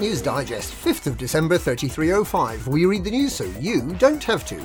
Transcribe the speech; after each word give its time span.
News 0.00 0.20
Digest, 0.20 0.74
5th 0.74 1.06
of 1.06 1.16
December 1.16 1.56
3305. 1.56 2.66
We 2.68 2.84
read 2.84 3.04
the 3.04 3.10
news 3.10 3.32
so 3.34 3.44
you 3.60 3.92
don't 3.94 4.22
have 4.24 4.44
to. 4.46 4.60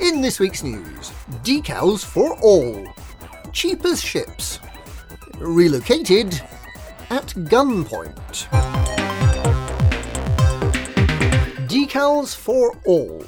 In 0.00 0.20
this 0.20 0.38
week's 0.38 0.62
news, 0.62 1.12
decals 1.42 2.04
for 2.04 2.38
all. 2.40 2.86
Cheap 3.52 3.84
as 3.86 4.02
ships. 4.02 4.60
Relocated 5.38 6.34
at 7.10 7.26
gunpoint. 7.48 8.48
Decals 11.68 12.36
for 12.36 12.78
all. 12.84 13.24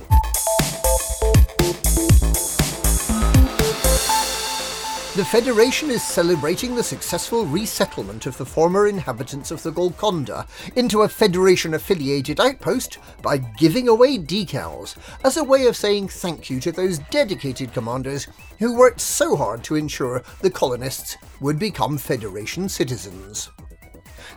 The 5.18 5.24
Federation 5.24 5.90
is 5.90 6.04
celebrating 6.04 6.76
the 6.76 6.82
successful 6.84 7.44
resettlement 7.44 8.26
of 8.26 8.38
the 8.38 8.46
former 8.46 8.86
inhabitants 8.86 9.50
of 9.50 9.60
the 9.64 9.72
Golconda 9.72 10.46
into 10.76 11.02
a 11.02 11.08
Federation 11.08 11.74
affiliated 11.74 12.38
outpost 12.38 12.98
by 13.20 13.38
giving 13.38 13.88
away 13.88 14.16
decals 14.16 14.96
as 15.24 15.36
a 15.36 15.42
way 15.42 15.66
of 15.66 15.76
saying 15.76 16.06
thank 16.06 16.48
you 16.48 16.60
to 16.60 16.70
those 16.70 17.00
dedicated 17.10 17.72
commanders 17.72 18.28
who 18.60 18.76
worked 18.76 19.00
so 19.00 19.34
hard 19.34 19.64
to 19.64 19.74
ensure 19.74 20.22
the 20.40 20.52
colonists 20.52 21.16
would 21.40 21.58
become 21.58 21.98
Federation 21.98 22.68
citizens. 22.68 23.50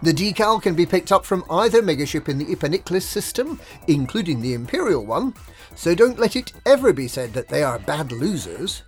The 0.02 0.13
decal 0.13 0.59
can 0.59 0.73
be 0.73 0.88
picked 0.88 1.12
up 1.12 1.26
from 1.26 1.45
either 1.52 1.84
megaship 1.84 2.27
in 2.27 2.40
the 2.40 2.55
Ipaniklis 2.55 3.04
system, 3.04 3.60
including 3.88 4.41
the 4.41 4.55
Imperial 4.55 5.05
one, 5.05 5.35
so 5.76 5.93
don't 5.93 6.18
let 6.18 6.35
it 6.35 6.54
ever 6.66 6.91
be 6.91 7.07
said 7.07 7.34
that 7.34 7.49
they 7.49 7.62
are 7.62 7.77
bad 7.77 8.12
losers 8.12 8.82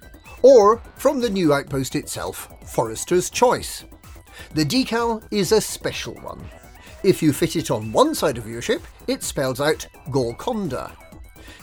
or 0.44 0.78
from 0.96 1.20
the 1.20 1.30
new 1.30 1.54
outpost 1.54 1.96
itself, 1.96 2.54
Forester's 2.66 3.32
Choice. 3.32 3.86
The 4.54 4.66
decal 4.66 5.24
is 5.32 5.52
a 5.52 5.62
special 5.62 6.14
one. 6.16 6.44
If 7.04 7.24
you 7.24 7.34
fit 7.34 7.56
it 7.56 7.72
on 7.72 7.92
one 7.92 8.14
side 8.14 8.38
of 8.38 8.48
your 8.48 8.62
ship, 8.62 8.84
it 9.08 9.24
spells 9.24 9.60
out 9.60 9.88
Golconda. 10.12 10.92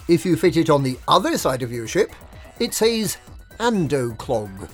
If 0.09 0.27
you 0.27 0.37
fit 0.37 0.57
it 0.57 0.71
on 0.71 0.83
the 0.83 0.99
other 1.07 1.39
side 1.39 1.63
of 1.63 1.71
your 1.73 1.87
ship, 1.87 2.13
it 2.59 2.75
says 2.75 3.19
Andoclog, 3.59 4.69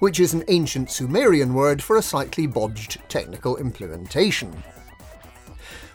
which 0.00 0.20
is 0.20 0.34
an 0.34 0.44
ancient 0.48 0.90
Sumerian 0.90 1.54
word 1.54 1.82
for 1.82 1.96
a 1.96 2.02
slightly 2.02 2.46
bodged 2.46 2.98
technical 3.08 3.56
implementation. 3.56 4.52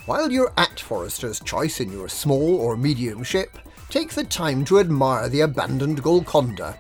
While 0.06 0.32
you're 0.32 0.54
at 0.58 0.80
Forester's 0.80 1.40
Choice 1.40 1.82
in 1.82 1.92
your 1.92 2.10
small 2.10 2.56
or 2.56 2.78
medium 2.78 3.24
ship, 3.24 3.58
take 3.90 4.14
the 4.14 4.24
time 4.24 4.66
to 4.66 4.80
admire 4.80 5.30
the 5.30 5.42
abandoned 5.42 6.02
Golconda 6.02 6.78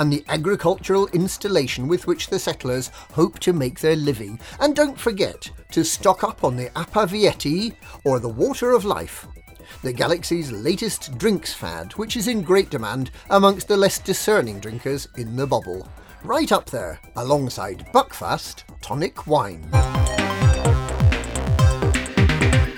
and 0.00 0.10
the 0.10 0.24
agricultural 0.28 1.06
installation 1.08 1.86
with 1.86 2.06
which 2.06 2.28
the 2.28 2.38
settlers 2.38 2.88
hope 3.12 3.38
to 3.38 3.52
make 3.52 3.78
their 3.78 3.96
living. 3.96 4.40
And 4.58 4.74
don't 4.74 4.98
forget 4.98 5.48
to 5.72 5.84
stock 5.84 6.24
up 6.24 6.42
on 6.42 6.56
the 6.56 6.70
Apa 6.76 7.06
Vietii, 7.06 7.74
or 8.04 8.18
the 8.18 8.28
Water 8.28 8.72
of 8.72 8.86
Life, 8.86 9.28
the 9.82 9.92
galaxy's 9.92 10.50
latest 10.50 11.18
drinks 11.18 11.52
fad, 11.52 11.92
which 11.92 12.16
is 12.16 12.28
in 12.28 12.42
great 12.42 12.70
demand 12.70 13.10
amongst 13.28 13.68
the 13.68 13.76
less 13.76 13.98
discerning 13.98 14.58
drinkers 14.58 15.06
in 15.18 15.36
the 15.36 15.46
bubble. 15.46 15.86
Right 16.24 16.50
up 16.50 16.70
there, 16.70 16.98
alongside 17.16 17.86
Buckfast 17.92 18.64
tonic 18.80 19.26
wine. 19.26 19.68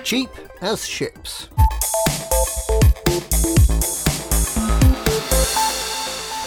Cheap 0.03 0.31
as 0.61 0.87
ships. 0.87 1.49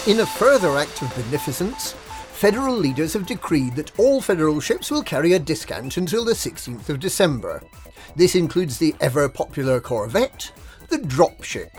In 0.06 0.20
a 0.20 0.26
further 0.26 0.76
act 0.76 1.02
of 1.02 1.12
beneficence, 1.16 1.90
federal 2.30 2.76
leaders 2.76 3.12
have 3.14 3.26
decreed 3.26 3.74
that 3.74 3.98
all 3.98 4.20
federal 4.20 4.60
ships 4.60 4.88
will 4.88 5.02
carry 5.02 5.32
a 5.32 5.38
discount 5.40 5.96
until 5.96 6.24
the 6.24 6.32
16th 6.32 6.88
of 6.88 7.00
December. 7.00 7.60
This 8.14 8.36
includes 8.36 8.78
the 8.78 8.94
ever 9.00 9.28
popular 9.28 9.80
Corvette, 9.80 10.52
the 10.90 10.98
dropship, 10.98 11.70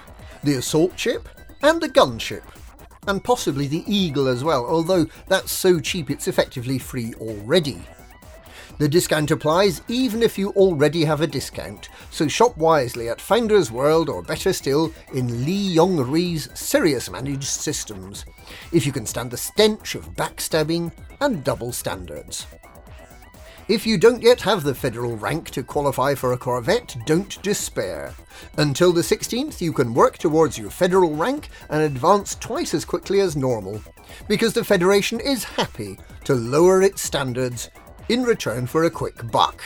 the 0.43 0.55
assault 0.55 0.99
ship, 0.99 1.29
and 1.63 1.79
the 1.79 1.87
gunship, 1.87 2.43
and 3.07 3.23
possibly 3.23 3.65
the 3.65 3.85
Eagle 3.87 4.27
as 4.27 4.43
well, 4.43 4.65
although 4.65 5.05
that's 5.27 5.53
so 5.53 5.79
cheap 5.79 6.11
it's 6.11 6.27
effectively 6.27 6.77
free 6.77 7.13
already. 7.21 7.81
The 8.79 8.87
discount 8.87 9.31
applies 9.31 9.81
even 9.87 10.21
if 10.21 10.37
you 10.37 10.49
already 10.51 11.03
have 11.03 11.21
a 11.21 11.27
discount, 11.27 11.89
so 12.11 12.27
shop 12.27 12.55
wisely 12.57 13.09
at 13.09 13.19
Founders 13.19 13.71
World 13.71 14.07
or 14.07 14.21
better 14.21 14.53
still 14.53 14.93
in 15.15 15.45
Lee 15.45 15.73
Yong 15.73 15.97
Ri's 15.97 16.47
Sirius 16.53 17.09
managed 17.09 17.47
systems, 17.47 18.23
if 18.71 18.85
you 18.85 18.91
can 18.91 19.07
stand 19.07 19.31
the 19.31 19.37
stench 19.37 19.95
of 19.95 20.13
backstabbing 20.13 20.91
and 21.21 21.43
double 21.43 21.71
standards. 21.71 22.45
If 23.67 23.87
you 23.87 23.97
don't 23.97 24.21
yet 24.21 24.41
have 24.41 24.63
the 24.63 24.75
federal 24.75 25.17
rank 25.17 25.49
to 25.49 25.63
qualify 25.63 26.13
for 26.13 26.33
a 26.33 26.37
Corvette, 26.37 26.95
don't 27.07 27.41
despair. 27.41 28.13
Until 28.57 28.93
the 28.93 29.01
16th, 29.01 29.59
you 29.59 29.73
can 29.73 29.95
work 29.95 30.19
towards 30.19 30.57
your 30.57 30.69
federal 30.69 31.15
rank 31.15 31.49
and 31.69 31.81
advance 31.81 32.35
twice 32.35 32.75
as 32.75 32.85
quickly 32.85 33.21
as 33.21 33.35
normal, 33.35 33.81
because 34.27 34.53
the 34.53 34.63
Federation 34.63 35.19
is 35.19 35.43
happy 35.43 35.97
to 36.25 36.35
lower 36.35 36.83
its 36.83 37.01
standards 37.01 37.71
in 38.09 38.23
return 38.23 38.67
for 38.67 38.83
a 38.83 38.91
quick 38.91 39.31
buck. 39.31 39.61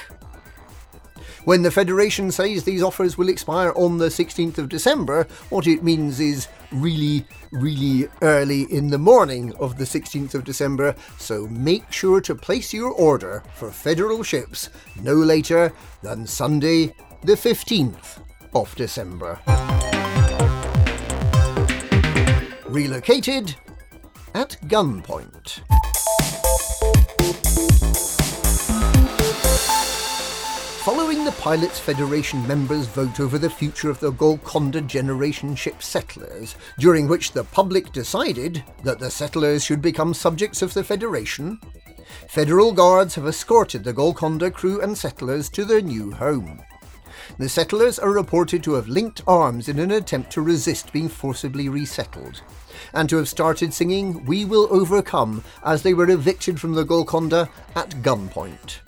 When 1.43 1.63
the 1.63 1.71
Federation 1.71 2.31
says 2.31 2.63
these 2.63 2.83
offers 2.83 3.17
will 3.17 3.29
expire 3.29 3.73
on 3.75 3.97
the 3.97 4.09
16th 4.09 4.59
of 4.59 4.69
December, 4.69 5.23
what 5.49 5.65
it 5.65 5.83
means 5.83 6.19
is 6.19 6.47
really, 6.71 7.25
really 7.51 8.09
early 8.21 8.71
in 8.71 8.89
the 8.89 8.99
morning 8.99 9.51
of 9.55 9.77
the 9.79 9.83
16th 9.83 10.35
of 10.35 10.43
December, 10.43 10.95
so 11.17 11.47
make 11.47 11.91
sure 11.91 12.21
to 12.21 12.35
place 12.35 12.71
your 12.71 12.91
order 12.91 13.43
for 13.55 13.71
Federal 13.71 14.21
ships 14.21 14.69
no 15.01 15.15
later 15.15 15.73
than 16.03 16.27
Sunday, 16.27 16.93
the 17.23 17.33
15th 17.33 18.21
of 18.53 18.75
December. 18.75 19.39
Relocated 22.67 23.55
at 24.35 24.57
gunpoint. 24.67 25.61
Following 31.21 31.35
the 31.35 31.41
Pilots 31.43 31.79
Federation 31.79 32.47
members' 32.47 32.87
vote 32.87 33.19
over 33.19 33.37
the 33.37 33.47
future 33.47 33.91
of 33.91 33.99
the 33.99 34.09
Golconda 34.09 34.81
generation 34.81 35.55
ship 35.55 35.83
settlers, 35.83 36.55
during 36.79 37.07
which 37.07 37.31
the 37.31 37.43
public 37.43 37.91
decided 37.91 38.63
that 38.83 38.97
the 38.97 39.11
settlers 39.11 39.63
should 39.63 39.83
become 39.83 40.15
subjects 40.15 40.63
of 40.63 40.73
the 40.73 40.83
Federation, 40.83 41.61
Federal 42.27 42.71
Guards 42.71 43.13
have 43.13 43.27
escorted 43.27 43.83
the 43.83 43.93
Golconda 43.93 44.49
crew 44.49 44.81
and 44.81 44.97
settlers 44.97 45.47
to 45.49 45.63
their 45.63 45.81
new 45.81 46.09
home. 46.11 46.59
The 47.37 47.49
settlers 47.49 47.99
are 47.99 48.11
reported 48.11 48.63
to 48.63 48.73
have 48.73 48.87
linked 48.87 49.21
arms 49.27 49.69
in 49.69 49.77
an 49.77 49.91
attempt 49.91 50.31
to 50.31 50.41
resist 50.41 50.91
being 50.91 51.07
forcibly 51.07 51.69
resettled, 51.69 52.41
and 52.95 53.07
to 53.09 53.17
have 53.17 53.29
started 53.29 53.75
singing 53.75 54.25
We 54.25 54.43
Will 54.43 54.67
Overcome 54.71 55.43
as 55.63 55.83
they 55.83 55.93
were 55.93 56.09
evicted 56.09 56.59
from 56.59 56.73
the 56.73 56.83
Golconda 56.83 57.47
at 57.75 57.91
gunpoint. 58.01 58.79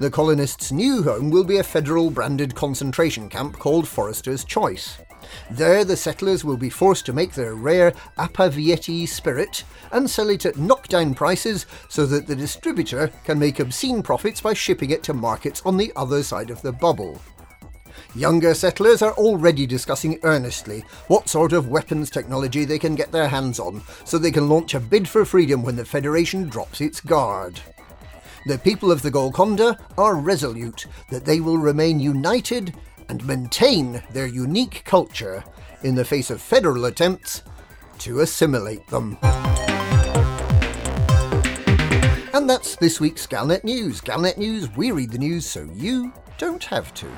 The 0.00 0.10
colonists' 0.10 0.72
new 0.72 1.02
home 1.02 1.28
will 1.28 1.44
be 1.44 1.58
a 1.58 1.62
federal 1.62 2.10
branded 2.10 2.54
concentration 2.54 3.28
camp 3.28 3.58
called 3.58 3.86
Forester's 3.86 4.44
Choice. 4.44 4.96
There, 5.50 5.84
the 5.84 5.94
settlers 5.94 6.42
will 6.42 6.56
be 6.56 6.70
forced 6.70 7.04
to 7.04 7.12
make 7.12 7.34
their 7.34 7.54
rare 7.54 7.92
Apa 8.16 8.48
Vietii 8.48 9.06
spirit 9.06 9.62
and 9.92 10.08
sell 10.08 10.30
it 10.30 10.46
at 10.46 10.56
knockdown 10.56 11.12
prices 11.14 11.66
so 11.90 12.06
that 12.06 12.26
the 12.26 12.34
distributor 12.34 13.12
can 13.24 13.38
make 13.38 13.60
obscene 13.60 14.02
profits 14.02 14.40
by 14.40 14.54
shipping 14.54 14.88
it 14.88 15.02
to 15.02 15.12
markets 15.12 15.60
on 15.66 15.76
the 15.76 15.92
other 15.96 16.22
side 16.22 16.48
of 16.48 16.62
the 16.62 16.72
bubble. 16.72 17.20
Younger 18.14 18.54
settlers 18.54 19.02
are 19.02 19.12
already 19.12 19.66
discussing 19.66 20.18
earnestly 20.22 20.82
what 21.08 21.28
sort 21.28 21.52
of 21.52 21.68
weapons 21.68 22.08
technology 22.08 22.64
they 22.64 22.78
can 22.78 22.94
get 22.94 23.12
their 23.12 23.28
hands 23.28 23.60
on 23.60 23.82
so 24.06 24.16
they 24.16 24.32
can 24.32 24.48
launch 24.48 24.72
a 24.72 24.80
bid 24.80 25.06
for 25.06 25.26
freedom 25.26 25.62
when 25.62 25.76
the 25.76 25.84
Federation 25.84 26.48
drops 26.48 26.80
its 26.80 27.02
guard. 27.02 27.60
The 28.46 28.58
people 28.58 28.90
of 28.90 29.02
the 29.02 29.10
Golconda 29.10 29.78
are 29.98 30.14
resolute 30.14 30.86
that 31.10 31.26
they 31.26 31.40
will 31.40 31.58
remain 31.58 32.00
united 32.00 32.74
and 33.08 33.26
maintain 33.26 34.02
their 34.12 34.26
unique 34.26 34.82
culture 34.84 35.44
in 35.82 35.94
the 35.94 36.04
face 36.04 36.30
of 36.30 36.40
federal 36.40 36.86
attempts 36.86 37.42
to 37.98 38.20
assimilate 38.20 38.86
them. 38.88 39.18
And 42.32 42.48
that's 42.48 42.76
this 42.76 42.98
week's 42.98 43.26
Galnet 43.26 43.64
News. 43.64 44.00
Galnet 44.00 44.38
News, 44.38 44.74
we 44.74 44.90
read 44.90 45.10
the 45.10 45.18
news 45.18 45.44
so 45.44 45.68
you 45.74 46.12
don't 46.38 46.64
have 46.64 46.94
to. 46.94 47.08